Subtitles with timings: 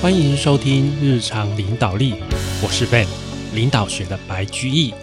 [0.00, 2.14] 欢迎收听日常领导力，
[2.62, 3.08] 我是 Ben，
[3.52, 4.94] 领导学的白居易。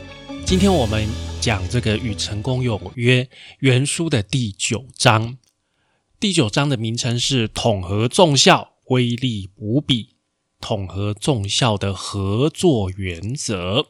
[0.45, 1.05] 今天我们
[1.41, 3.23] 讲这个《与成功有约》
[3.59, 5.38] 原书的第九章。
[6.18, 10.16] 第九章的名称是“统合众效，威力无比”。
[10.61, 13.88] 统合众效的合作原则。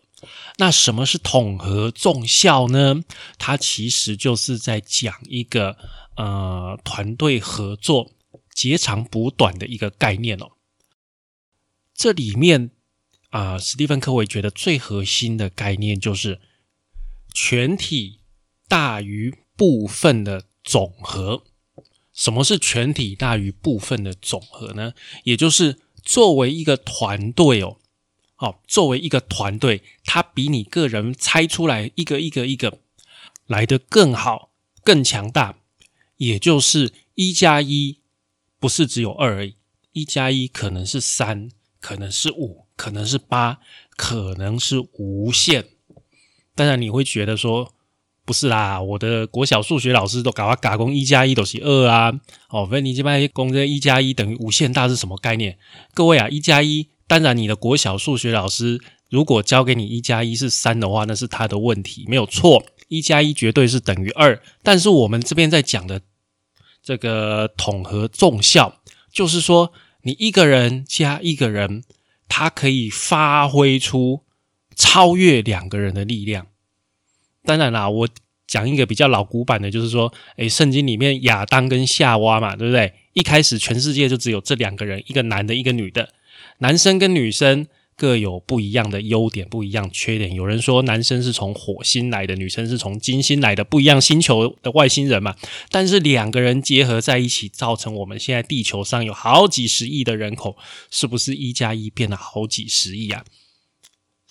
[0.58, 3.04] 那什么是统合众效呢？
[3.38, 5.78] 它其实就是在讲一个
[6.18, 8.10] 呃团队合作
[8.52, 10.48] 截长补短的一个概念哦。
[11.96, 12.72] 这里面
[13.30, 16.42] 啊，史蒂芬·科维觉得最核心的概念就是
[17.34, 18.20] 全体
[18.68, 21.44] 大于部分的总和。
[22.14, 24.94] 什么是全体大于部分的总和呢？
[25.24, 27.78] 也就是作为一个团队哦，
[28.36, 32.80] 好，作为一个团队，它比你个人猜出来一个一个一个
[33.48, 34.52] 来的更好、
[34.84, 35.60] 更强大。
[36.18, 38.00] 也就是一加一
[38.60, 39.56] 不是只有二而已，
[39.92, 41.50] 一加一可能是三。
[41.86, 43.60] 可能是五，可能是八，
[43.96, 45.66] 可能是无限。
[46.56, 47.72] 当然，你会觉得说
[48.26, 52.12] 不是啦，我的国小数学老师都搞啊，嘎工一加一都是二啊。
[52.50, 55.60] 哦，所以你这边公这一加一等于无限大是什么概念？
[55.94, 62.66] 各位啊，一加一，当然你的国小数学老师如果教给你一加一是三的话，那是他的问题，没有错。
[62.88, 66.02] 一加一绝对是等于二，但是我们这边在讲的
[66.82, 68.82] 这个统合众效，
[69.14, 69.72] 就是说。
[70.06, 71.84] 你一个人加一个人，
[72.28, 74.22] 他可以发挥出
[74.76, 76.46] 超越两个人的力量。
[77.44, 78.10] 当然啦，我
[78.46, 82.94] 讲一个比较老古板的，就是说，诶，圣经里面亚当跟夏娃嘛，对不对？
[83.14, 86.14] 一开始全世界就只有这两个人，一个男的，一个女的，
[86.60, 87.68] 男生跟女生。
[87.98, 90.34] 各有不一样的优点，不一样缺点。
[90.34, 95.34] 有人说男生是从火星来的，女生是从金星来的，不一样星球的外星人嘛。
[95.70, 100.58] 但是两个人结合在一起，造成我们现在地球上有好几十亿的人口，
[100.92, 103.24] 是不是一加一变了好几十亿啊？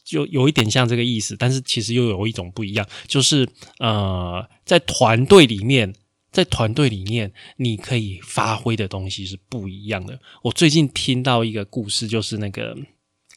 [0.04, 5.94] 就有一点像这个意思，但是其实又有一种不一样，就是呃，在团队里面，
[6.30, 10.20] 在团队里面，你可以发挥的东西是不一样的。
[10.42, 12.76] 我最近听到一个故事，就是那个。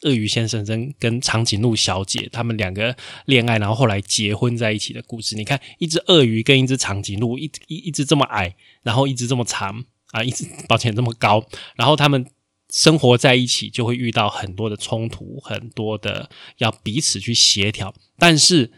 [0.04, 5.36] 鳄鱼先生跟跟长颈鹿小姐他们两个恋爱，然后后来结婚在一起的故事。
[5.36, 11.44] 你看，一只鳄鱼跟一只长颈鹿，一一一只这么矮，然后一只这么长啊，一只抱歉这么高，
[11.76, 12.26] 然后他们
[12.70, 17.96] 生活在一起就会遇到很多的冲突，很多的要彼此去协调。
[18.20, 18.72] 但是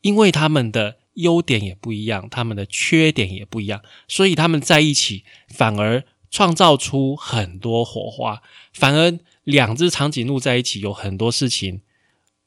[0.00, 9.18] 因为他们的优点也不一样，他们的缺点也不一样，所以他们在一起反而创造出很多火花，反而。
[9.44, 11.80] 两只长颈鹿在一起，有很多事情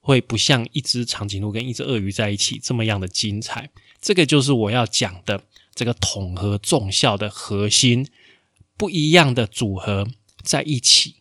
[0.02, 3.72] 会不像一只长颈鹿跟一只鳄鱼在一起这么样的精彩。
[4.00, 5.44] 这个就是我要讲的
[5.74, 8.08] 这个统合众效的核心。
[8.78, 10.08] 不一样的组合
[10.44, 11.16] 在一起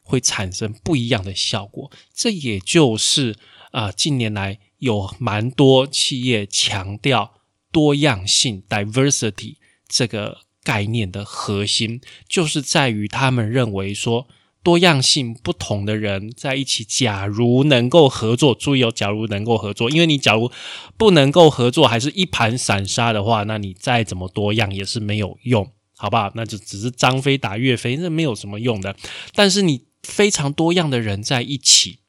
[0.00, 1.90] 会产生不一样的效果。
[2.14, 3.36] 这也就是
[3.72, 7.34] 啊，近年来有蛮多企业强调
[7.70, 9.56] 多样性 （diversity）
[9.86, 14.26] 这个概念的核心，就是在于他们认为说。
[14.66, 20.50] 多样性不同的人在一起，假如能够合作，注意哦，假如能够合作，因为你假如
[20.96, 26.32] 不能够合作，还是一盘散沙的话，那你再怎么多样也是没有用，好不好？
[26.34, 28.96] 那就只是张飞打岳飞，那没有什么用的。
[29.36, 32.00] 但是你非常多样的人在一起，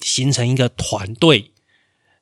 [0.00, 1.52] 形成一个团队，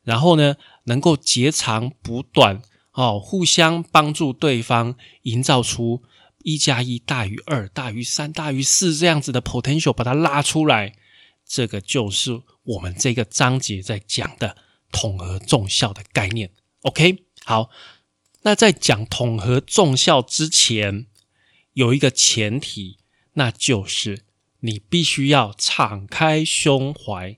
[0.02, 2.60] 然后呢，能够截长补短，
[2.96, 6.02] 哦，互相帮助对方，营造出。
[6.42, 10.94] 一加一大于二，大于三，大于四，这样子的 potential 把它拉出来，
[11.44, 14.56] 这个就是我们这个章节在讲的
[14.92, 16.52] 统合众效的概念。
[16.82, 17.70] OK，好，
[18.42, 21.06] 那在讲统合众效之前，
[21.72, 22.98] 有一个前提，
[23.32, 24.22] 那就是
[24.60, 27.36] 你必须要敞开胸怀，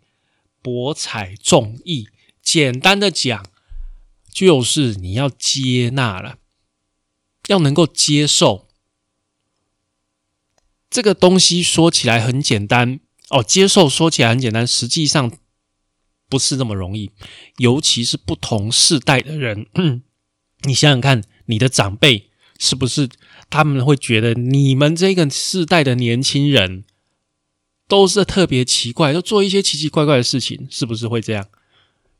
[0.60, 2.08] 博采众议。
[2.42, 3.46] 简单的讲，
[4.32, 6.38] 就是你要接纳了，
[7.48, 8.68] 要能够接受。
[10.90, 15.30] 这个东西说起来很简单哦，接受说起来很简单，实际上
[16.28, 17.10] 不是那么容易。
[17.58, 19.66] 尤其是不同世代的人，
[20.64, 23.08] 你想想看，你的长辈是不是
[23.50, 26.84] 他们会觉得你们这个世代的年轻人
[27.86, 31.48] 都是特别奇怪，都做一些奇奇怪怪的事情，是不是会这样？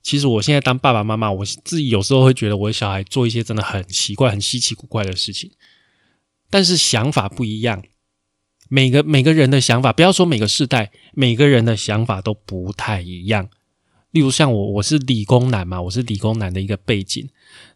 [0.03, 5.51] 其实我现在当爸爸妈妈，我自己有时候会觉得我的小孩做一些真的很奇怪、很稀奇古怪的事情，
[6.49, 7.83] 但是想法不一样。
[8.71, 13.49] 每个每个人的想法，不要说每个世代，每个人的想法都不太一样。
[14.11, 17.29] 例如像我，我是理工男嘛，我是理工男的一个背景。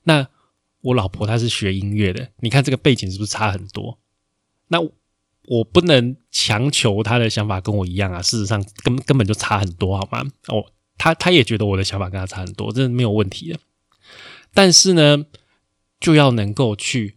[0.04, 0.28] 那
[0.82, 3.98] 我老婆她是学音乐的，你看这个背景是不是差很多？
[4.68, 4.78] 那
[5.48, 8.20] 我不能强求她的想法跟我一样啊。
[8.20, 10.22] 事实上，根根本就差很多，好吗？
[10.48, 10.64] 哦，
[10.98, 13.58] 他他也觉得我的想法跟他差很多，这是没有问题的。
[14.54, 15.24] 但是呢，
[15.98, 17.16] 就要能够去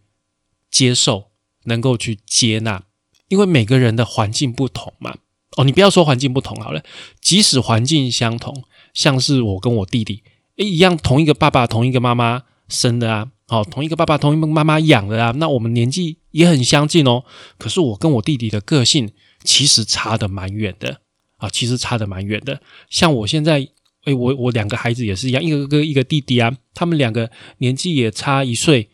[0.72, 1.31] 接受，
[1.66, 2.83] 能够去接纳，
[3.27, 5.18] 因为每个人的环境不同嘛。
[5.57, 6.83] 哦，你不要说环境不同好了，
[7.22, 8.63] 即使环境相同，
[8.94, 10.21] 像是我跟我弟弟，
[10.57, 17.24] 诶，一样同一个爸爸、同一个妈妈生的啊，哦，同一个爸爸、同一个妈妈养的啊，那我们年纪也很相近哦。
[17.57, 19.13] 可是我跟我弟弟的个性
[19.45, 21.00] 其实差的蛮远的
[21.45, 22.59] 啊，其实差的蛮远的。
[22.89, 23.68] 像我现在，
[24.06, 28.89] 诶，我我两个孩子也是一样，一个哥一个弟弟啊，他们两个年纪也差一岁，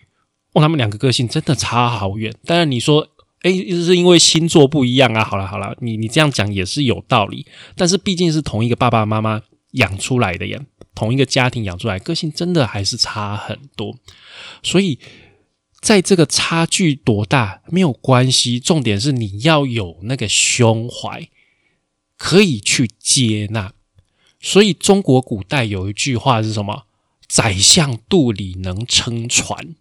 [0.53, 2.33] 哦，他们两个个性真的差好远。
[2.45, 3.07] 当然你说。
[3.43, 5.23] 哎，是因为星座不一样啊！
[5.23, 7.43] 好了好了，你你这样讲也是有道理，
[7.75, 10.59] 但是毕竟是同一个爸爸妈妈养出来的呀，
[10.93, 13.97] 同一个家庭养出来，个性真的还是差很多。
[14.61, 14.99] 所以
[15.79, 21.27] 在这个差距多大没有关系，重点是你要有那个胸怀，
[22.21, 23.73] 可以去接纳。
[24.39, 26.85] 所以中国古代有一句话是什么
[27.27, 29.75] ？“宰相肚里能撑船。”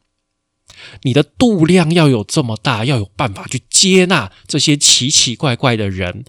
[1.03, 6.25] 你的度量要有这么大，要有办法去接纳这些奇奇怪怪的人。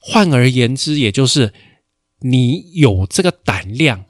[0.00, 1.54] 换而言之，也就是
[2.20, 4.06] 你有这个胆量，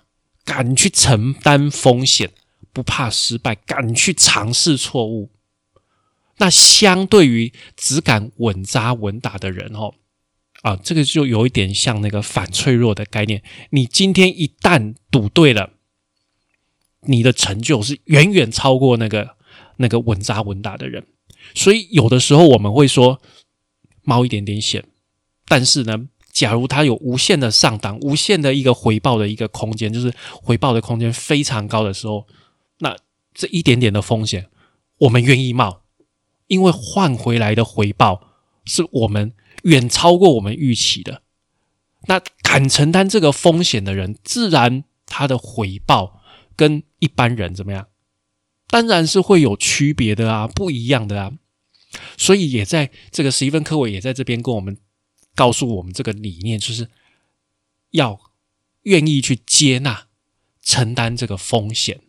[0.46, 2.30] 敢去承担风险，
[2.72, 5.30] 不怕失败，敢去尝试错误。
[6.38, 9.94] 那相对于只敢稳扎稳打的人哦，
[10.64, 13.42] 啊，这个就有一点像那个反脆弱的概念。
[13.70, 15.70] 你今天一旦赌对了，
[17.02, 19.36] 你的成就是远远超过那个。
[19.76, 21.04] 那个稳扎稳打的人，
[21.52, 23.20] 所以有的时候我们会说
[24.02, 24.84] 冒一点点险，
[25.48, 32.24] 但是呢，假如他有无限的上档、无限的一个回报的一个空间，就是回报的空间非常高的时候，
[32.78, 32.96] 那
[33.34, 34.46] 这一点点的风险
[34.98, 35.80] 我们愿意冒，
[36.46, 38.28] 因为换回来的回报
[38.64, 39.32] 是我们
[39.64, 41.20] 远超过我们预期的。
[42.06, 46.20] 那敢承担这个风险的人，自然他的回报
[46.54, 47.88] 跟一般人怎么样？
[48.68, 51.32] 当然是会有区别的啊，不一样的啊，
[52.18, 54.76] 所以也在这个十一分科委也在这边跟我们
[55.34, 56.90] 告诉我们这个理念，就是
[57.92, 58.20] 要
[58.82, 60.08] 愿意去接纳、
[60.62, 62.02] 承担这个风险。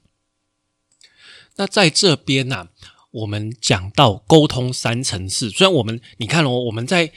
[1.55, 2.67] 那在这边呢，
[3.11, 7.13] 我们讲到沟通三层次，虽然我们你看哦，我们在。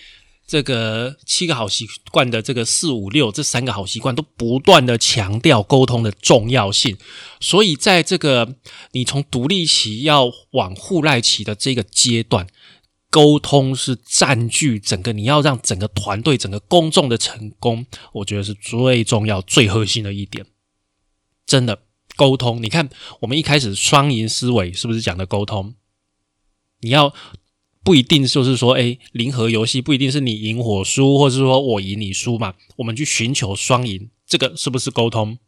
[0.49, 6.97] 这个七个好习惯的这个四五六这三个好习惯都不断的强调沟通的重要性，
[7.39, 8.56] 所以在这个
[8.93, 12.47] 你从独立期要往互赖期的这个阶段，
[13.11, 17.85] 沟通是占据整个你要让整个团队整个公众的成功，
[18.15, 20.47] 我觉得是最重要最核心的一点。
[21.45, 21.83] 真的
[22.17, 22.89] 沟通，你看
[23.21, 25.75] 我们一开始双赢思维是不是讲的沟通？
[26.81, 27.15] 你要。
[27.88, 32.52] 不一定就是说，哎，零和游戏不一定是你赢我输，或者是说我赢你输嘛？
[32.76, 35.38] 我们去寻求双赢，这个是不是沟通？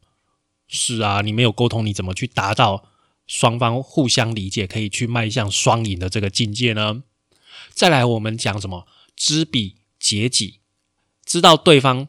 [0.67, 2.89] 是啊，你没有沟通，你怎么去达到
[3.27, 7.03] 双方互相理解，可以去迈向双赢的这个境界呢？
[7.75, 8.87] 再来，我们讲什么？
[9.15, 10.61] 知彼解己，
[11.27, 12.09] 知道对方，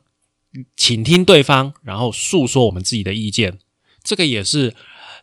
[0.78, 3.60] 倾听对方，然后诉说我们自己的意见，
[4.02, 4.74] 这个也是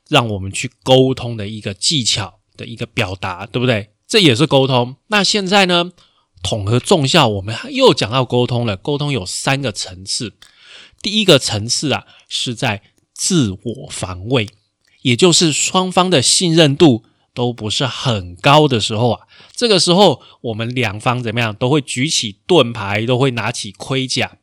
[0.07, 3.93] 让我们去沟通的一个技巧的一个表达，对不对？
[4.09, 4.97] 这也是沟通。
[5.09, 5.93] 那现在呢？
[6.41, 8.77] 统合重效，我们又讲到沟通了。
[8.77, 10.35] 沟通有三个层次。
[11.03, 14.49] 第一个层次啊，是在自我防卫，
[15.03, 19.27] 也就是双方的信任度都不是很高的时候啊。
[19.53, 24.39] 这个时候，我们两方怎么样，都会举起盾牌，都会拿起盔甲，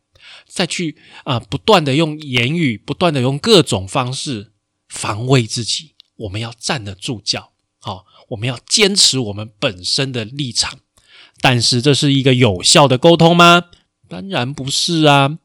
[0.45, 4.51] 再去啊，不断的用言语，不断的用各种方式
[4.89, 5.95] 防卫自己。
[6.17, 7.53] 我们要站得住脚。
[7.79, 10.79] 好，我们要坚持我们本身的立场，
[11.41, 13.65] 但是这是一个有效的沟通吗？
[14.07, 15.37] 当然不是啊，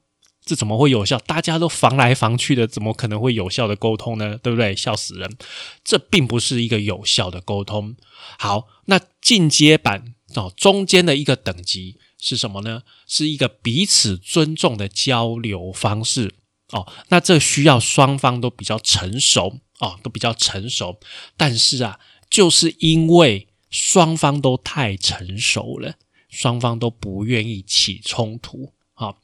[0.44, 1.18] 这怎么会有效？
[1.18, 4.38] 大家都防来防去的，怎么可能会有效的沟通呢？
[4.42, 4.74] 对不对？
[4.74, 5.36] 笑死人！
[5.84, 7.96] 这并不是一个有效的沟通。
[8.38, 12.82] 好，那进阶版哦，中间的一个等级是什么呢？
[13.06, 16.34] 是一个彼此尊重的交流方式
[16.72, 16.90] 哦。
[17.08, 20.98] 那这需要双方都比较成熟哦，都比较成熟，
[21.36, 21.98] 但是啊。
[22.30, 25.96] 就是因为双方都太成熟了，
[26.28, 29.16] 双方都不愿意起冲突，啊，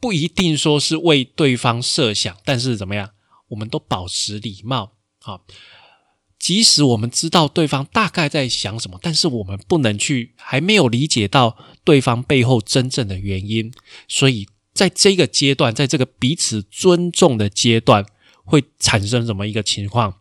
[0.00, 3.10] 不一定说是为对方设想，但是怎么样，
[3.48, 5.40] 我们都保持礼貌，啊，
[6.38, 13.72] 即使我们知道对方大概在想什么，但是我们不能去还没有理解到对方背后真正的原因，
[14.08, 18.04] 所以在这个阶段，在这个彼此尊重的阶段，
[18.44, 20.20] 会产生什么一个情况？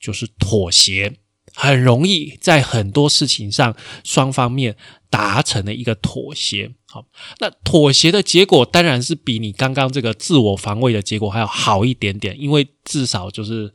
[0.00, 1.12] 就是妥协，
[1.54, 3.74] 很容易在很多事情上
[4.04, 4.76] 双方面
[5.10, 6.70] 达成了一个妥协。
[6.86, 7.04] 好，
[7.40, 13.72] 那妥协的结果当然是比你刚刚这个自我防卫的结果还要好一点点，因为至少就是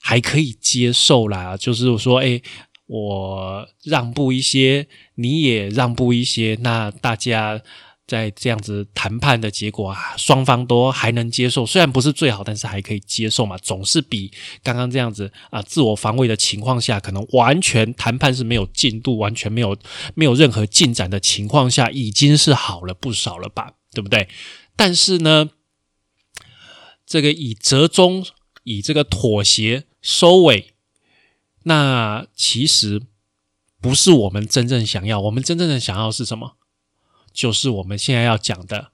[0.00, 1.56] 还可以接受啦。
[1.56, 2.40] 就是说，哎，
[2.86, 7.60] 我让步一些，你也让步一些，那大家。
[8.06, 14.30] 在这样子谈判的结果啊，双方都还能接受，虽然不是最好，但是还可以接受嘛，总是比
[14.62, 19.74] 刚刚这样子啊自我防卫的情况下，可能完全谈判是没有进度，完全没有
[20.14, 24.28] 没有任何进展的情况下，已经是好了不少了吧，对不对？
[24.76, 25.50] 但是呢，
[27.06, 28.26] 这个以折中，
[28.64, 30.74] 以这个妥协收尾，
[31.62, 33.00] 那其实
[33.80, 36.56] 不是我们真正想要，我们真正的想要是什么？
[37.34, 38.92] 就是我们现在要讲的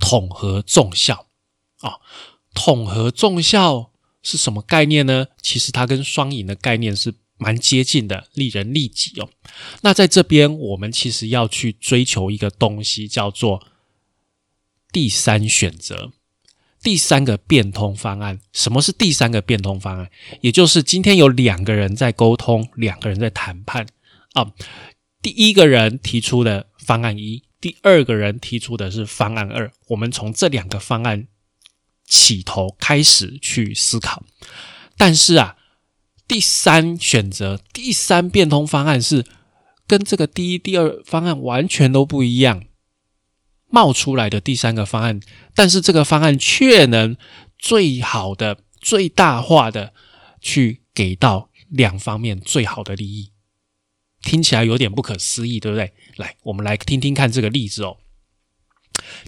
[0.00, 1.26] 统合众效
[1.80, 1.98] 啊，
[2.54, 3.90] 统合众效
[4.22, 5.26] 是什么概念呢？
[5.42, 9.28] 其实它跟双赢的概念是蛮接近的，利人利己哦。
[9.82, 13.66] 那在这边，我们其实要去追求一个东西，叫做
[14.92, 16.12] 第三选择，
[16.80, 18.40] 第三个变通方案。
[18.52, 20.10] 什么是第三个变通方案？
[20.40, 23.88] 也就是今天有两个人在沟通，两个人在谈判
[24.34, 24.52] 啊。
[25.20, 27.42] 第一个人提出的方案一。
[27.62, 31.28] 第二个人提出的是方案二，我们从这两个方案
[32.04, 34.24] 起头开始去思考，
[34.96, 35.56] 但是啊，
[36.26, 39.24] 第三选择第三变通方案是
[39.86, 42.64] 跟这个第一、第二方案完全都不一样
[43.68, 45.20] 冒出来的第三个方案，
[45.54, 47.16] 但是这个方案却能
[47.58, 49.94] 最好的、最大化的
[50.40, 53.31] 去给到两方面最好的利益。
[54.22, 55.92] 听起来有点不可思议，对不对？
[56.16, 57.98] 来，我们来听听看这个例子哦。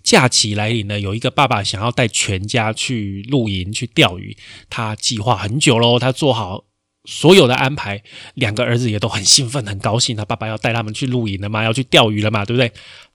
[0.02, 4.36] 假期来临了，有一个爸爸想要带全家去露营、去钓鱼。
[4.70, 6.64] 他计划很久喽，他做好
[7.04, 8.02] 所有的安排，
[8.34, 10.16] 两个儿子也都很兴奋、很高兴。
[10.16, 12.72] 他爸爸要带他们去露营了嘛，要去钓鱼了嘛，对不对？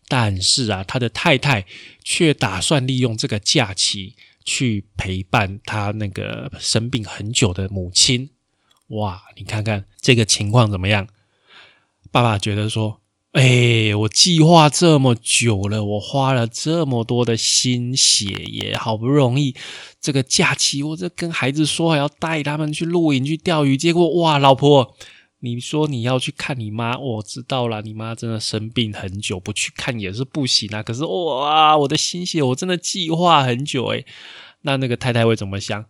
[0.08, 1.66] 但是啊，他的太太
[2.04, 8.32] 却打算利用这个假期去陪伴他那个生病很久的母亲。
[8.88, 11.08] 哇，你看看这个情况怎么样？
[12.12, 13.00] 爸爸觉得说
[13.34, 19.56] ：“哎，我计划这么久了，我花了这么多的心血，也好不容易
[20.02, 24.96] 这个假期，我这跟孩子说要带他们去露营、去钓鱼，结果哇，老婆，
[25.42, 30.82] 你说你要去看你妈，我知道了，你妈真的生病很久，不去看也是不行啊。
[30.82, 34.04] 可是哇，我的心血，我真的计划很久，诶
[34.64, 35.86] 那那个太太会怎么想？”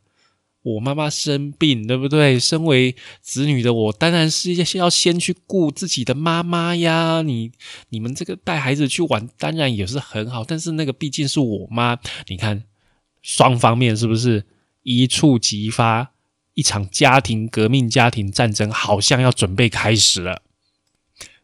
[0.62, 2.38] 我妈妈生病，对不对？
[2.38, 7.22] 身为子女的我，当然是要先去顾自己的妈妈呀。
[7.22, 7.52] 你
[7.90, 11.98] 你们这个带孩子去玩，当然也是很好，但是那个毕竟是我妈。
[12.28, 12.66] 你看，
[13.22, 14.46] 双方面是不是
[14.84, 16.12] 一触即发？
[16.56, 20.42] 一场家庭革命、家庭战争，好像要准备开始了。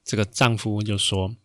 [0.03, 1.37] 这个丈夫就说：“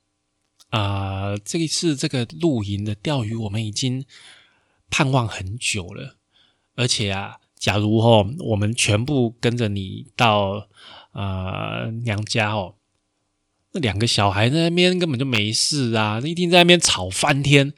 [0.70, 4.04] 啊，这一次这个露营的钓鱼，我们已经
[4.90, 6.16] 盼望很久了，
[6.74, 10.66] 而且啊。”假如哦，我们全部跟着你到
[11.12, 12.74] 呃娘家哦，
[13.72, 17.74] 那两个小孩在那边根本就没事啊，一定在那边吵翻天。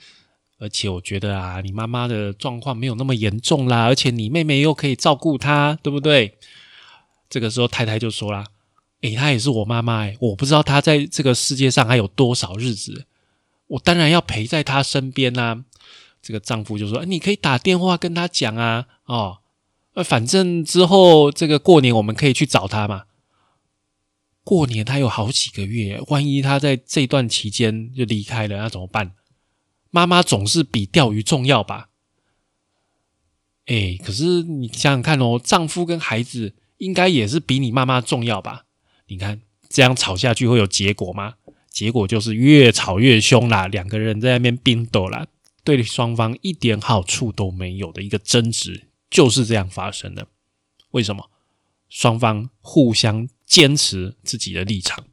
[0.60, 6.38] 而且我觉得啊，你妈妈的状况没有那么严重啦，而且你妹妹又可以照顾她，对不对？
[7.28, 8.46] 这个时候太太就说啦
[9.02, 13.06] ：“诶，她也是我妈妈诶，我不知道她在这个世界上还有多少日子，
[13.66, 15.64] 我当然要陪在她身边啦。”
[16.22, 19.38] 这个丈夫就说：“你可以打电话跟她讲啊，哦。”
[19.94, 23.04] 呃，反正之后这个过年我们可以去找他嘛。
[24.44, 29.12] 过年他有好几个月，万一他在这段期间就离开了，那怎么办？
[29.90, 31.90] 妈妈总是比钓鱼重要吧？
[33.66, 38.64] 哎，可是你想想看哦，丈夫跟孩子应该也是比你妈妈重要吧？
[39.06, 41.34] 你看这样吵下去会有结果吗？
[41.70, 45.26] 结果就是越吵越凶啦，两个人在那边冰斗啦，
[45.62, 48.88] 对双方一点好处都没有的一个争执。
[49.12, 50.26] 就是这样发生的，
[50.92, 51.28] 为什么？
[51.90, 55.04] 双方互相坚持自己的立场，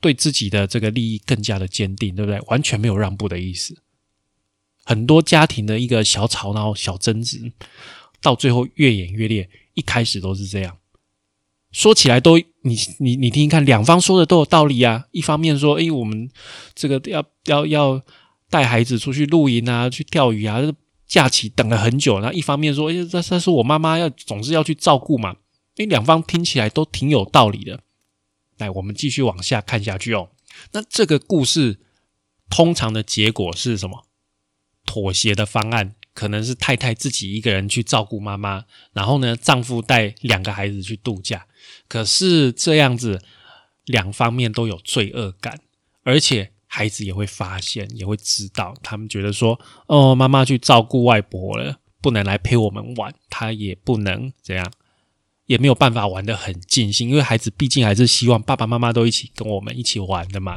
[0.00, 2.40] 对自己的这个利益更加的坚定，对不对？
[2.46, 3.82] 完全没有让步的意思。
[4.82, 7.52] 很多家庭的一个小吵闹、小争执，
[8.22, 9.50] 到最后越演越烈。
[9.74, 10.78] 一开始都是这样，
[11.70, 15.04] 说起来都你你你听听看，两方说的都有道理啊。
[15.10, 16.30] 一方面说，哎，我们
[16.74, 18.02] 这个要要要
[18.48, 20.62] 带孩子出去露营啊，去钓鱼啊。
[21.06, 25.36] 假期等了很久，然后一方面说：“哎，这这是我妈妈要总是要去照顾嘛。”
[25.76, 27.80] 因为两方听起来都挺有道理的。
[28.58, 30.30] 来，我们继续往下看下去哦。
[30.72, 31.80] 那这个故事
[32.48, 34.06] 通常的结果是什么？
[34.86, 41.46] 妥协的方案可能是太太自己一个人去照顾妈妈，然后呢，丈夫带两个孩子去度假。
[41.88, 43.20] 可是这样子，
[43.84, 45.60] 两方面都有罪恶感，
[46.04, 54.70] 而且孩子也会发现，也会知道，他们觉得说，哦，妈妈去照顾外婆了，不能来陪我们玩，他也不能怎样，
[55.46, 60.54] 也没有办法玩得很尽兴，因为孩子毕竟还是希望爸爸妈妈都一起跟我们一起玩的嘛，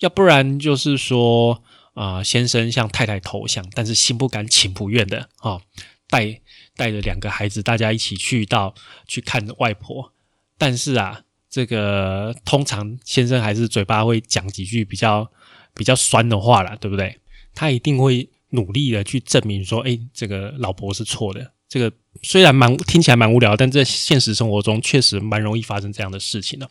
[0.00, 1.62] 要不然就是说。
[1.94, 5.60] 啊，先生向太太投降，但是心不甘情不愿的啊，
[6.08, 6.40] 带
[6.74, 8.74] 带着两个孩子，大家一起去到
[9.06, 10.10] 去看外婆。
[10.56, 15.30] 但是啊，这个通常先生还是嘴巴会讲几句比较
[15.74, 17.18] 比较酸的话了，对不对？
[17.54, 21.52] 他一定会努力的去证明说，哎，这个老婆是错的。
[21.68, 26.68] 这个虽然蛮听起来蛮无聊，但在现实生活中确实蛮容易发生这样的事情的。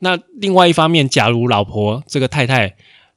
[0.00, 2.76] 那另外一方面，假如老婆这个太太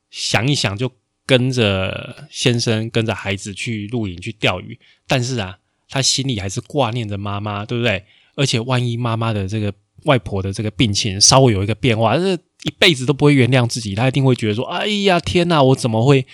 [0.09, 0.91] 想一想就。
[1.27, 5.59] 跟着先生，跟着孩子去露营去钓鱼，但是啊，
[5.89, 8.01] 他心里还是挂念着妈妈，对不对？
[8.35, 9.73] 而且万一妈妈的这个
[10.05, 16.25] 外婆的这个病情稍微有一个变化，这一辈子都不会原谅自己，他一定会觉得说：“哎呀，天哪，我怎么会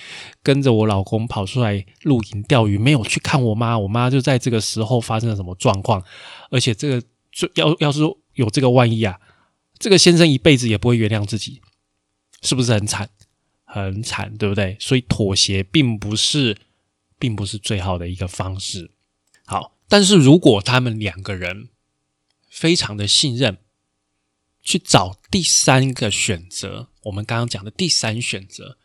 [0.41, 3.77] 跟着我老公跑出来露营钓鱼，没有去看我妈？
[3.79, 6.03] 我妈就在这个时候发生了什么状况？
[6.50, 7.01] 而且这个
[7.55, 8.01] 要要是
[8.36, 9.20] 有这个万一啊，
[9.77, 11.62] 这个先生一辈子也不会原谅自己，
[12.41, 13.10] 是不是很惨？”
[13.65, 14.77] 很惨，对不对？
[14.79, 16.55] 所以妥协并不是，
[17.17, 18.91] 并不是最好的一个方式。
[19.48, 21.70] 好，但是如果他们两个人
[22.53, 23.57] 非常的信任，
[24.62, 28.77] 去找第三个选择，我们刚刚讲的第三选择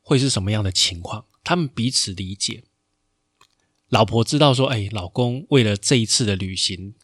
[0.00, 1.26] 会是什么样的情况？
[1.44, 2.64] 他们彼此理解，
[3.90, 6.94] 老婆知道说，哎，老公为了这一次的旅行，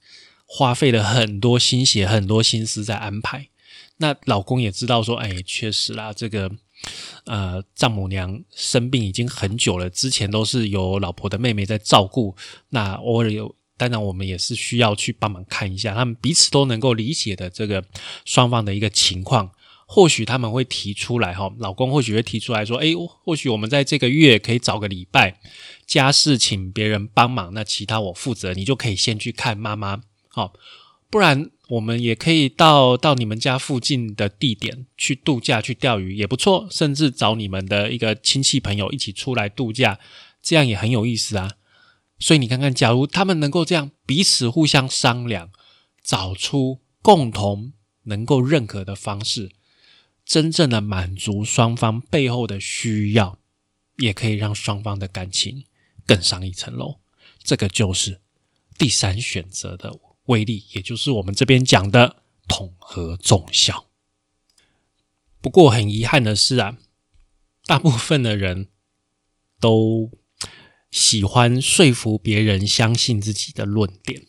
[0.46, 3.50] 花费了很多心血、很多心思在安排。
[3.98, 6.50] 那老公也知道说，哎，确实啦，这个。
[7.24, 12.36] 呃，丈母娘生病已经很久了，之前都是由老婆的妹妹在照顾。
[12.68, 17.84] 那偶尔有，当然我们也是需要去帮忙看一下，他们彼此都能够理解的这个
[18.24, 19.50] 双方的一个情况。
[19.88, 25.38] 或许他们会提出来哈，老公或许会提出来说：“诶，或许我们在这个月可以找个礼拜
[25.86, 30.52] 家事，请别人帮忙，那其他我负责，你就可以先去看妈妈。”好，
[31.10, 31.50] 不然。
[31.68, 39.98] 我们也可以到到你们家附近的地点去度假、去钓鱼也不错，甚至找你们的一个亲戚朋友一起出来度假，
[40.40, 41.50] 这样也很有意思啊。
[42.18, 45.50] 所以你看看，假如他们能够这样彼此互相商量，
[46.02, 47.72] 找出共同
[48.04, 49.52] 能够认可的方式，
[50.24, 53.38] 真正的满足双方背后的需要，
[53.98, 55.64] 也可以让双方的感情
[56.06, 57.00] 更上一层楼。
[57.42, 58.20] 这个就是
[58.76, 59.98] 第三选择的。
[60.26, 62.16] 威力，也就是我们这边讲的
[62.48, 63.86] 统合众效。
[65.40, 66.78] 不过很遗憾的是啊，
[67.64, 68.66] 大部分的人
[69.60, 70.10] 都
[70.96, 74.22] 喜欢说服别人相信自己的论点。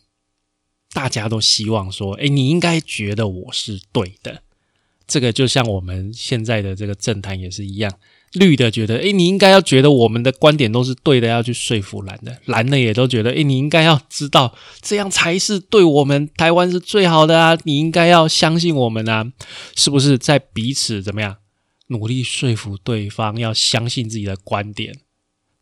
[0.92, 4.42] 大家都希望说：“哎，你应该觉得我是对的。”
[5.08, 7.90] 这个就像我们现在的这个政坛也是一样。
[8.34, 17.58] 绿的觉得，诶，你应该要觉得我们的观点都是对的，要去说服蓝的；蓝的也都觉得，诶，你应该要知道这样才是对我们台湾是最好的啊！
[17.64, 19.32] 你应该要相信我们啊！
[19.74, 21.38] 是不是在彼此怎么样
[21.86, 24.94] 努力说服对方要相信自己的观点？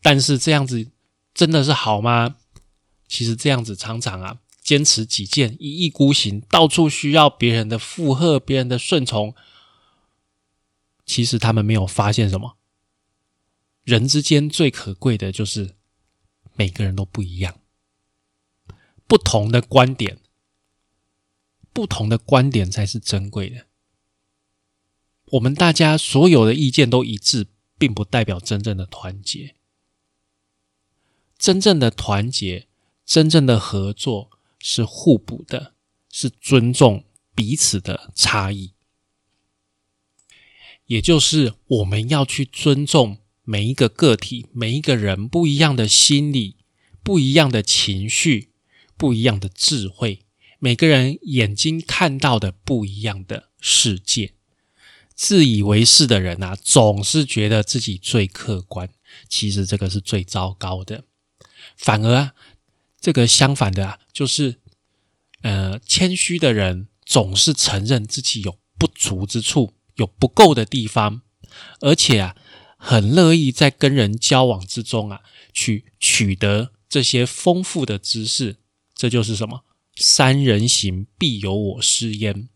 [0.03, 0.89] 但是这样子
[1.37, 2.37] 真的是好吗？
[3.07, 9.35] 其实这样子常常啊，坚持己见，一意孤行，到处需要别人的附和，别人的顺从。
[11.05, 12.57] 其实他们没有发现什么，
[13.85, 15.77] 人之间最可贵的就是
[16.55, 17.61] 每个人都不一样，
[19.07, 20.19] 不同的观点，
[21.75, 23.67] 不同的观点才是珍贵的。
[25.33, 29.56] 我们大家所有的意见都一致，并不代表真正的团结。
[31.39, 32.67] 真正的团结，
[33.05, 35.75] 真正的合作是互补的，
[36.11, 38.73] 是尊重彼此的差异。
[40.87, 46.57] 也就是我们要去尊重每一个个体、每一个人不一样的心理、
[47.03, 48.51] 不一样的情绪、
[48.97, 50.21] 不一样的智慧，
[50.59, 54.33] 每个人眼睛看到的不一样的世界。
[55.15, 58.89] 自以为是的人啊，总是觉得自己最客观，
[59.29, 61.05] 其实这个是最糟糕的。
[61.77, 62.35] 反而啊，
[63.01, 64.61] 这个相反的啊，就是
[65.43, 69.75] 呃，谦虚的人总是承认自己有不足之处。
[69.97, 71.23] 有不够的地方，
[71.81, 72.37] 而且啊，
[72.77, 75.23] 很乐意在跟人交往之中啊，
[75.55, 78.59] 去取得这些丰富的知识。
[78.95, 79.65] 这就是什么？
[79.95, 82.51] 三人行必有我师焉。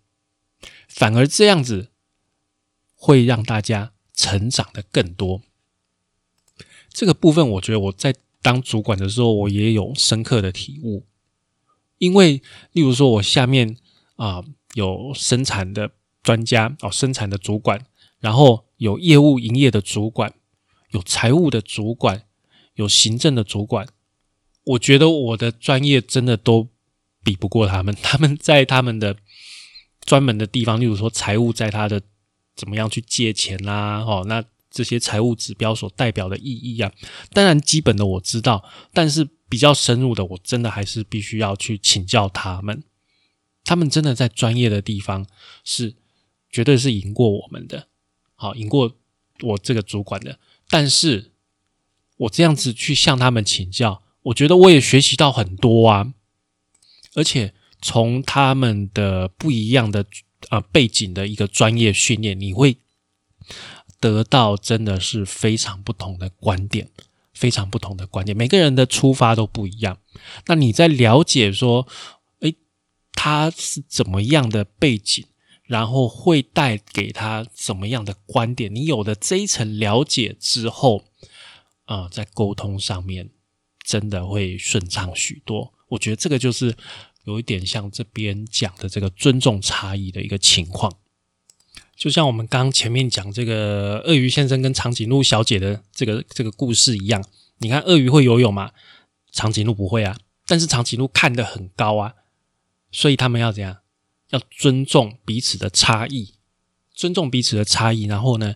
[0.87, 1.89] 反而这样子
[2.95, 5.41] 会让大家成长的更多。
[6.93, 11.07] 这个部分，我觉得我在当主管的时候，我也有深刻的体悟。
[11.99, 12.41] 因为，
[12.73, 13.77] 例如说，我下面
[14.17, 14.43] 啊
[14.75, 15.91] 有生产的
[16.23, 17.85] 专家哦，生产的主管，
[18.21, 20.33] 然后有业务营业的主管，
[20.93, 22.25] 有财务的主管，
[22.75, 23.87] 有行政的主管。
[24.65, 26.69] 我觉得我的专业真的都
[27.23, 27.95] 比不过他们。
[28.01, 29.17] 他们在他们的
[30.01, 32.01] 专门的地方，例如说财务，在他的
[32.57, 36.93] 怎么样去借钱啦，哦，那这些财务指标所代表的意义啊，
[37.33, 39.29] 当然基本的我知道，但是。
[39.51, 42.85] 比较深入的，我真的还是必须要去请教他们。
[43.65, 45.27] 他们真的在专业的地方
[45.65, 45.97] 是
[46.49, 47.89] 绝对是赢过我们的，
[48.37, 48.97] 好赢过
[49.41, 50.39] 我这个主管的。
[50.69, 51.33] 但是
[52.17, 56.15] 我这样子去向他们请教，我觉得我也学习到很多啊。
[57.15, 57.53] 而且
[57.83, 60.07] 从他们的不一样的
[60.51, 62.77] 呃背景的一个专业训练，你会
[64.01, 66.91] 得到真的是非常不同的观点。
[67.33, 69.99] 非常不同的观点，每个人的出发都不一样。
[70.47, 71.89] 那你在了解说，
[72.41, 72.55] 诶，
[73.13, 75.25] 他是怎么样的背景，
[75.63, 78.75] 然后会带给他怎么样的观点？
[78.75, 81.05] 你有了这一层了解之后，
[81.87, 83.31] 啊，在沟通上面
[83.83, 85.73] 真的会顺畅许多。
[85.89, 86.77] 我觉得这个就是
[87.25, 90.93] 有一点像这边讲的这个尊重差异的一个情况。
[92.01, 97.23] 就像我们刚前面讲这个鳄鱼先生跟长颈鹿小姐的这个这个故事一样，
[97.59, 98.71] 你看鳄鱼会游泳吗？
[99.31, 102.15] 长颈鹿不会啊，但是长颈鹿看得很高啊，
[102.91, 103.81] 所以他们要怎样？
[104.31, 106.37] 要尊重彼此的差异，
[106.95, 108.55] 尊重彼此的差异，然后呢，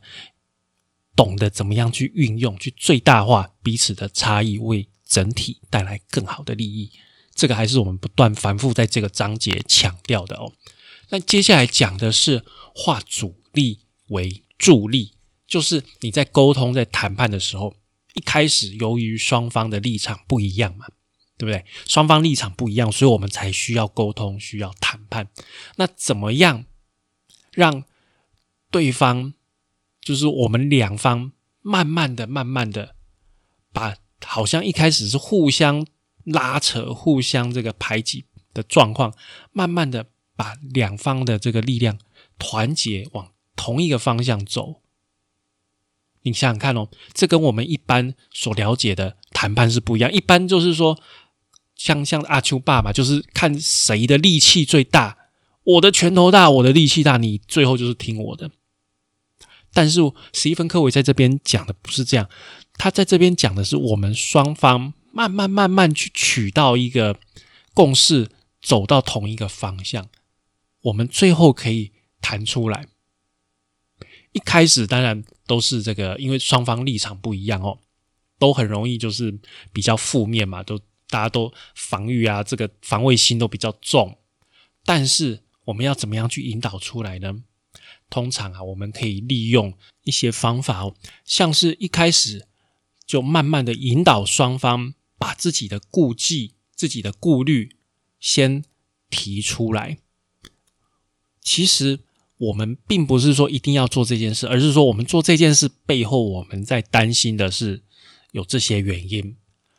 [1.14, 6.90] 懂得怎么样去运用，去最大化彼此的差异，为整体带来更好的利益。
[7.34, 10.50] 这个还是我们不断反复在这个章节强调的哦。
[11.14, 15.12] 那接下来讲的是化阻力为助力，
[15.46, 17.76] 就是你在沟通、在谈判的时候，
[18.14, 20.88] 一开始由于双方的立场不一样嘛，
[21.38, 21.64] 对不对？
[21.86, 25.28] 双方立场不一样，所以我们才需要沟通、需要谈判。
[25.76, 26.64] 那怎么样
[27.52, 27.84] 让
[28.72, 29.34] 对方，
[30.00, 32.96] 就是我们两方，慢慢的、慢慢的，
[33.72, 35.86] 把好像一开始是互相
[36.24, 39.16] 拉扯、互相这个排挤的状况，
[39.52, 40.08] 慢慢的。
[40.36, 41.98] 把两方的这个力量
[42.38, 44.80] 团结往同一个方向走，
[46.22, 50.12] 你想想看哦，这跟我们一般所了解的谈判是不一样。
[50.12, 50.98] 一般就是说，
[51.76, 55.16] 像像阿丘爸爸，就是看谁的力气最大，
[55.62, 58.50] 我的拳头大，我的力气大，你最后就是听我的。
[59.72, 60.00] 但是
[60.32, 62.28] 史蒂芬科维在这边讲的不是这样，
[62.74, 67.18] 他在这边讲的是我们双方慢慢慢慢去取到一个
[67.72, 70.08] 共识，走到同一个方向。
[70.84, 72.86] 我们最后可以谈出来。
[74.32, 77.78] 一开始当然都是这个，因为双方立场不一样哦，
[78.38, 79.38] 都很容易就是
[79.72, 84.18] 比较负面嘛，都大家都防御啊，这个防卫心都比较重。
[84.84, 87.44] 但是我们要怎么样去引导出来呢？
[88.10, 92.46] 通常啊，我们可以利用一些方法哦，像是一开始
[93.06, 97.76] 就慢慢的引导双方把自己的顾忌、自己的顾虑
[98.18, 98.64] 先
[99.08, 99.98] 提出来。
[101.44, 102.00] 其实
[102.38, 107.84] 我们并不是说一定要做这件事，而是说我们做这件事背后，我们在担心的是
[108.32, 109.36] 有这些原因。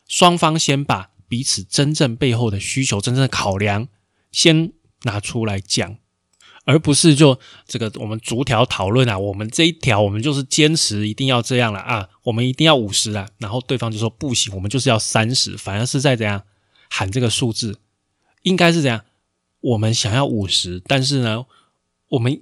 [0.08, 3.88] 双方先把彼此真正背后的需求、真正的考量
[4.30, 5.98] 先拿出来讲，
[6.64, 9.18] 而不是就这个我们逐条讨论啊。
[9.18, 16.44] 我们这一条，我们就是坚持一定要这样了啊，我们一定要五十啊，然后对方就说不行，我们就是要三十，反而是在怎样
[16.88, 17.80] 喊这个数字，
[18.42, 19.04] 应该是怎样？
[19.60, 21.44] 我们想要五十，但是呢？
[22.08, 22.40] 我们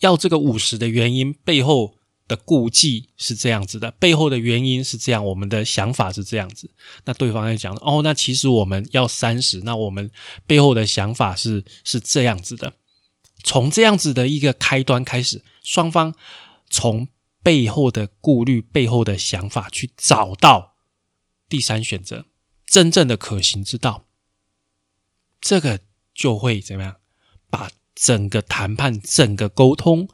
[0.00, 6.70] 要这个五十的原因背后的顾忌是这样子的，背后的原因是这样，我们的想法是这样子。
[7.04, 10.10] 那对方在讲哦，那其实我们要三十，那我们
[10.46, 12.72] 背后的想法是是这样子的。
[13.42, 16.14] 从这样子的一个开端开始，双方
[16.70, 17.08] 从
[17.42, 20.76] 背后的顾虑、背后的想法去找到
[21.46, 22.24] 第三选择，
[22.64, 24.06] 真正的可行之道，
[25.42, 25.80] 这个
[26.14, 26.96] 就会怎么样。
[28.04, 30.06] 整个谈判、整个沟通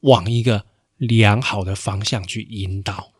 [0.00, 3.12] 往一个良好的方向去引导，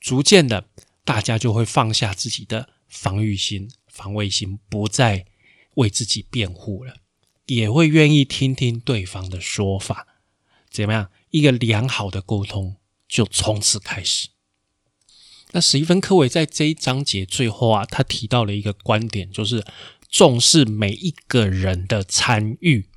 [0.00, 0.64] 逐渐的，
[1.04, 5.26] 大家就会放下自己的防御心、防卫心，不再
[5.74, 7.02] 为自己辩护了，
[7.44, 10.06] 也会愿意听听对方的说法。
[10.70, 11.10] 怎么样？
[11.28, 14.30] 一个良好的沟通就从此开始。
[15.50, 19.62] 那史蒂芬·科维在这一章节最后啊，他提到了一个观点，就是
[20.08, 22.88] 重视每一个人的参与。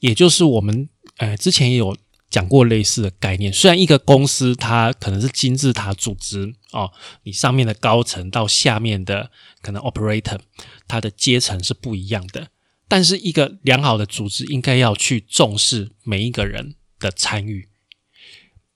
[0.00, 1.96] 也就是我们呃之前也有
[2.28, 3.52] 讲过类似的概念。
[3.52, 6.90] 虽然一个公司它可能是金字塔组织哦，
[7.24, 10.40] 你上面的高层到下面的可能 operator，
[10.88, 12.48] 它的阶层是不一样的。
[12.88, 17.68] 但是一个良好的组织应该要去重视每一个人的参与，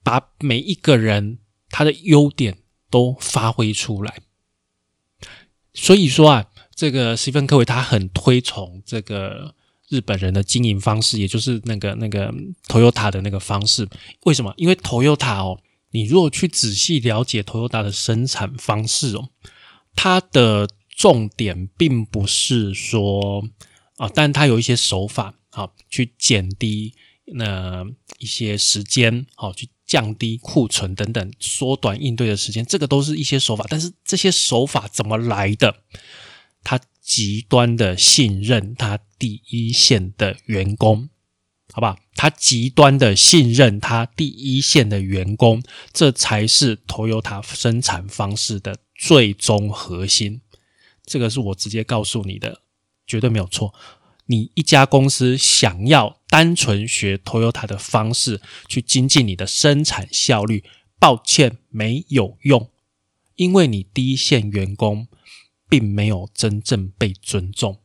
[0.03, 1.39] 把每一个人
[1.71, 2.59] 他的优点
[2.91, 4.19] 都发挥出来。
[5.73, 9.55] 所以说啊，这个斯芬·科维他很推崇这个。
[9.89, 12.33] 日本人的经营方式，也就是那个那个
[12.69, 13.89] Toyota 的那个方式，
[14.25, 14.53] 为什么？
[14.57, 19.29] 因为 Toyota 哦，你如果去仔细了解 Toyota 的生产方式哦，
[19.95, 23.45] 它的重点并不是说
[23.97, 26.95] 啊，但它有一些手法啊，去减低
[27.27, 27.85] 那
[28.19, 33.65] 一些时间，好去降低库存等等，缩短应对的时间，这个都是一些手法。
[33.69, 35.83] 但是这些手法怎么来的？
[36.63, 41.11] 它极端的信任他第一线的员工，
[41.71, 41.99] 好不好？
[42.17, 45.63] 他极端的信任他第一线的员工，
[45.93, 50.41] 这才是 Toyota 生产方式的最终核心。
[51.05, 52.63] 这个是我直接告诉你的，
[53.07, 53.75] 绝对没有错。
[54.27, 60.65] 你一家公司想要单纯学 Toyota 的方式去精进你的生产效率，
[60.99, 62.71] 抱歉，没有用，
[63.37, 65.07] 因为你第一线员工。
[65.75, 67.81] 并没有真正被尊重，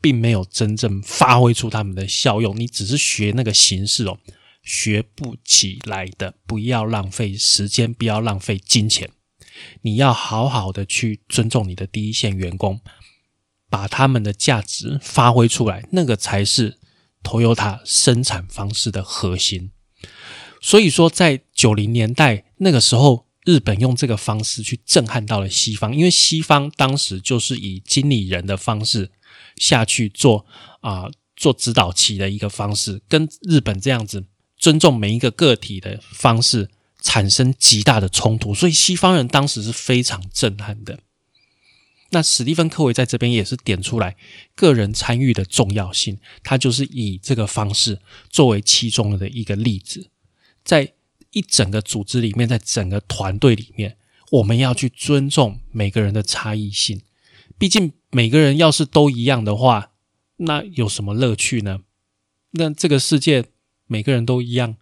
[0.00, 2.56] 并没有真正发挥出他们的效用。
[2.56, 4.16] 你只是学那个形式哦，
[4.62, 6.34] 学不起来的。
[6.46, 9.10] 不要浪费时间，不要浪费金钱。
[9.80, 12.80] 你要好好的去尊重你的第一线员工，
[13.68, 16.78] 把他们的价值发挥出来，那个才是
[17.24, 19.72] Toyota 生产方式的核心。
[20.60, 23.26] 所以说，在九零年代那个时候。
[23.44, 29.10] 日本用这个方式去震撼到了西方，因为西方当时就是以经理人的方式
[29.56, 30.46] 下去做
[30.80, 34.24] 啊，做指导期的一个方式，跟日本这样子
[34.56, 41.00] 尊重每一个个体的方式产生极大的冲突，所以西方人当时是非常震撼的。
[42.10, 44.16] 那史蒂芬·科维在这边也是点出来
[44.54, 47.98] 个人参与的重要性，他就是以这个方式
[48.30, 50.10] 作为其中的一个例子，
[50.62, 50.92] 在。
[51.32, 53.96] 一整个组织里面，在整个团队里面，
[54.30, 57.02] 我们要去尊重每个人的差异性。
[57.58, 59.92] 毕竟每个人要是都一样的话，
[60.36, 61.80] 那有什么乐趣呢？
[62.52, 63.44] 那这个世界
[63.86, 64.76] 每个人都一样，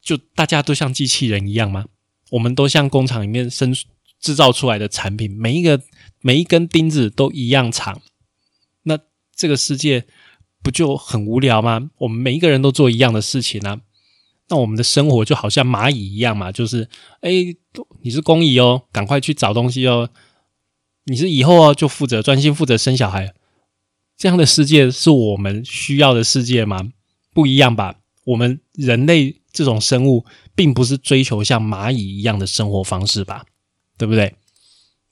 [0.00, 1.86] 就大家都像机器人一样吗？
[2.30, 3.74] 我们都像工厂里面生
[4.20, 5.82] 制造出来的产品，每一个
[6.20, 8.00] 每一根钉子都一样长，
[8.82, 8.98] 那
[9.34, 10.06] 这个世界
[10.62, 11.90] 不就很无聊吗？
[11.98, 13.82] 我们每一个人都做一样的事情呢？
[14.50, 16.88] 那我们的生活就好像蚂蚁一样嘛，就是，
[17.20, 17.30] 哎，
[18.00, 20.08] 你是工蚁哦，赶快去找东西哦。
[21.04, 23.34] 你是以后哦，就负责专心负责生小孩。
[24.16, 26.90] 这样的世界是我们需要的世界吗？
[27.34, 27.96] 不一样吧。
[28.24, 33.44] 我们人类这种生物，并不是追求像蚂蚁一样的生活方式吧？
[33.98, 34.34] 对不对？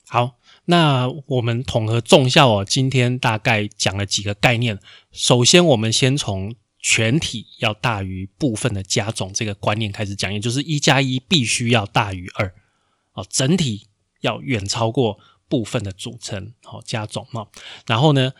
[0.07, 4.79] 好，那我们统合众效哦，今天大概讲了几个概念。
[5.11, 6.55] 首先，我们先从。
[6.79, 12.53] 全体要大于部分的加总这个观念开始讲，也就是一加一必须要大于二，
[13.13, 13.87] 哦，整体
[14.21, 17.49] 要远超过部分的组成，好加总哦。
[17.87, 18.33] 然后呢，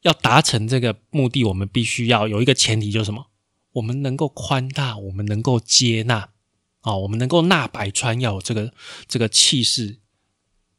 [0.00, 3.26] 要达成这个目的，我们必须要有一个前提，就是什么？
[3.72, 6.30] 我们能够宽大，我们能够接纳，
[6.80, 8.72] 哦，我们能够纳百川，要有这个
[9.06, 9.98] 这个气势，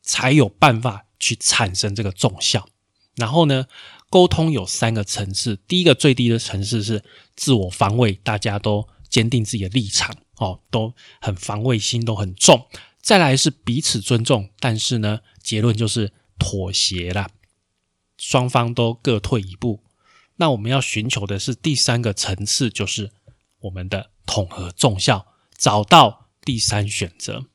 [0.02, 2.68] 才有办法去产生这个重效。
[3.16, 3.68] 然后呢？
[4.14, 7.04] 沟通有三个层次，第一个最低的层次是
[7.36, 12.68] 自我防卫，大家都坚定自己的立场，哦，都很防卫心都很重。
[13.02, 17.28] 再来是彼此尊重，但是呢，结论就是妥协了，
[18.20, 19.82] 双方都各退一步。
[20.36, 23.10] 那我们要寻求的是第三个层次，就是
[23.62, 25.26] 我们的统合重效，
[25.58, 27.48] 找到第三选择。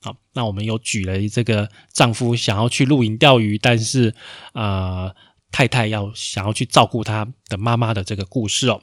[0.00, 4.14] 好，那我们有举了这个丈夫想要去露营钓鱼，但是
[4.54, 5.14] 啊。
[5.50, 8.82] 太太要想要去照顾她的妈妈的这个故事哦，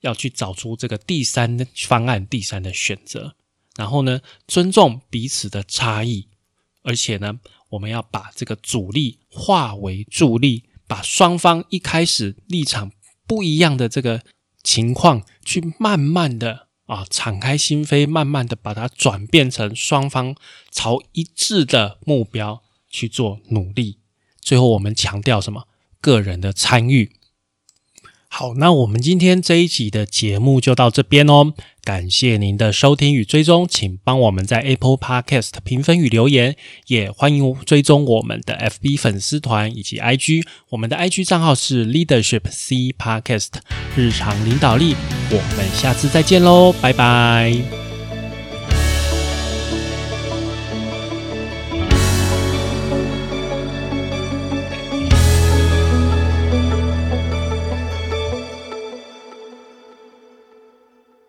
[0.00, 3.36] 要去找出这个第三方案、第三的选择，
[3.76, 6.28] 然后呢，尊重彼此的差异，
[6.82, 7.38] 而且呢，
[7.70, 12.92] 我们要把这个阻力化为助力，把双方一开始立场
[13.26, 14.22] 不一样的这个
[14.62, 20.34] 情况，去慢慢的啊敞开心扉，慢慢的把它转变成双方
[20.70, 23.98] 朝一致的目标去做努力。
[24.40, 25.68] 最后，我们强调什么？
[26.04, 27.12] 个人的参与，
[28.28, 31.54] 好，那我们今天这一集的节目就到这边哦。
[31.82, 36.56] 感谢您的收听与追踪，请帮我们在 Apple Podcast 评分与留言，
[36.88, 40.42] 也欢迎追踪我们的 FB 粉丝团以及 IG。
[40.70, 43.48] 我们的 IG 账号是 Leadership C Podcast
[43.96, 44.94] 日常领导力。
[45.30, 47.83] 我们下次再见喽，拜拜。